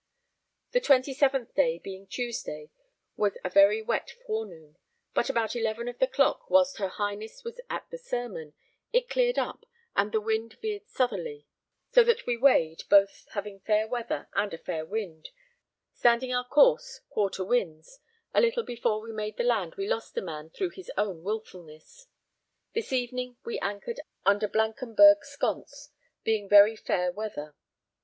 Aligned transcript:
The 0.71 0.81
27th 0.81 1.53
day, 1.53 1.77
being 1.77 2.07
Tuesday, 2.07 2.71
was 3.15 3.37
a 3.43 3.51
very 3.51 3.83
wet 3.83 4.11
forenoon, 4.25 4.77
but 5.13 5.29
about 5.29 5.55
11 5.55 5.87
of 5.87 5.99
the 5.99 6.07
clock 6.07 6.49
whilst 6.49 6.77
her 6.77 6.87
Highness 6.87 7.43
was 7.43 7.61
at 7.69 7.87
the 7.91 7.99
sermon, 7.99 8.55
it 8.91 9.09
cleared 9.11 9.37
up 9.37 9.63
and 9.95 10.11
the 10.11 10.19
wind 10.19 10.57
veered 10.59 10.87
southerly, 10.87 11.45
so 11.91 12.03
that 12.03 12.25
we 12.25 12.35
weighed, 12.35 12.81
both 12.89 13.27
having 13.33 13.59
fair 13.59 13.87
weather 13.87 14.27
and 14.33 14.51
a 14.55 14.57
fair 14.57 14.87
wind; 14.87 15.29
standing 15.93 16.33
our 16.33 16.47
course, 16.47 17.01
quarter 17.11 17.43
winds, 17.45 17.99
a 18.33 18.41
little 18.41 18.63
before 18.63 19.01
we 19.01 19.11
made 19.13 19.37
the 19.37 19.43
land 19.43 19.75
we 19.75 19.87
lost 19.87 20.17
a 20.17 20.21
man 20.23 20.49
through 20.49 20.71
his 20.71 20.91
own 20.97 21.21
wilfulness. 21.21 22.07
This 22.73 22.91
evening 22.91 23.37
we 23.45 23.59
anchored 23.59 23.99
under 24.25 24.47
Blankenberghe 24.47 25.23
Sconce, 25.23 25.91
being 26.23 26.49
very 26.49 26.75
fair 26.75 27.11
weather. 27.11 27.53